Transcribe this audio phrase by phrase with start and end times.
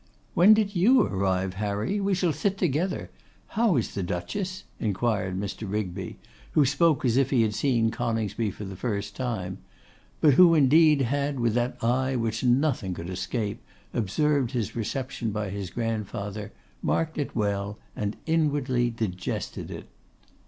[0.33, 1.99] 'When did you arrive, Harry?
[1.99, 3.11] We shall sit together.
[3.49, 5.71] How is the Duchess?' inquired Mr.
[5.71, 6.17] Rigby,
[6.53, 9.59] who spoke as if he had seen Coningsby for the first time;
[10.19, 13.61] but who indeed had, with that eye which nothing could escape,
[13.93, 19.87] observed his reception by his grandfather, marked it well, and inwardly digested it.